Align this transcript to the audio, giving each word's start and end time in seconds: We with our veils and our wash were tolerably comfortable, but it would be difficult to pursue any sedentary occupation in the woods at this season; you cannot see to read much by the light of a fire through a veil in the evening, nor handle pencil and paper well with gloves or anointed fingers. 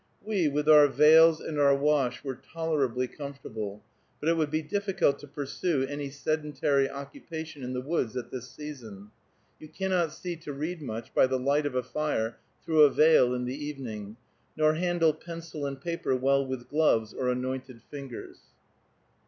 We 0.25 0.47
with 0.47 0.67
our 0.67 0.87
veils 0.87 1.39
and 1.39 1.59
our 1.59 1.75
wash 1.75 2.23
were 2.23 2.33
tolerably 2.33 3.07
comfortable, 3.07 3.83
but 4.19 4.29
it 4.29 4.33
would 4.35 4.49
be 4.49 4.63
difficult 4.63 5.19
to 5.19 5.27
pursue 5.27 5.83
any 5.85 6.09
sedentary 6.09 6.89
occupation 6.89 7.61
in 7.61 7.73
the 7.73 7.81
woods 7.81 8.17
at 8.17 8.31
this 8.31 8.49
season; 8.49 9.11
you 9.59 9.67
cannot 9.67 10.11
see 10.11 10.35
to 10.37 10.53
read 10.53 10.81
much 10.81 11.13
by 11.13 11.27
the 11.27 11.37
light 11.37 11.67
of 11.67 11.75
a 11.75 11.83
fire 11.83 12.39
through 12.65 12.81
a 12.81 12.89
veil 12.89 13.35
in 13.35 13.45
the 13.45 13.53
evening, 13.63 14.17
nor 14.57 14.73
handle 14.73 15.13
pencil 15.13 15.67
and 15.67 15.81
paper 15.81 16.15
well 16.15 16.43
with 16.43 16.67
gloves 16.67 17.13
or 17.13 17.29
anointed 17.29 17.83
fingers. 17.91 18.39